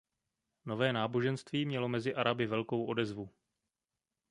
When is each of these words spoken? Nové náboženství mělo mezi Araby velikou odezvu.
Nové 0.65 0.93
náboženství 0.93 1.65
mělo 1.65 1.89
mezi 1.89 2.15
Araby 2.15 2.45
velikou 2.45 2.85
odezvu. 2.85 3.29